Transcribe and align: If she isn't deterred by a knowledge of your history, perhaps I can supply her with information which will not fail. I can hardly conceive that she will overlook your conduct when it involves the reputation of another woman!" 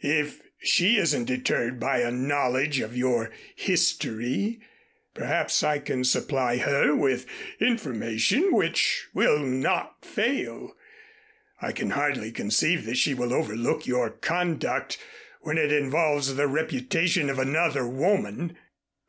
If 0.00 0.42
she 0.60 0.96
isn't 0.96 1.24
deterred 1.24 1.80
by 1.80 2.02
a 2.02 2.12
knowledge 2.12 2.78
of 2.78 2.96
your 2.96 3.32
history, 3.56 4.60
perhaps 5.12 5.64
I 5.64 5.80
can 5.80 6.04
supply 6.04 6.58
her 6.58 6.94
with 6.94 7.26
information 7.58 8.52
which 8.54 9.08
will 9.12 9.40
not 9.40 10.04
fail. 10.04 10.76
I 11.60 11.72
can 11.72 11.90
hardly 11.90 12.30
conceive 12.30 12.84
that 12.86 12.96
she 12.96 13.12
will 13.12 13.34
overlook 13.34 13.84
your 13.84 14.10
conduct 14.10 14.98
when 15.40 15.58
it 15.58 15.72
involves 15.72 16.32
the 16.32 16.46
reputation 16.46 17.28
of 17.28 17.40
another 17.40 17.84
woman!" 17.84 18.56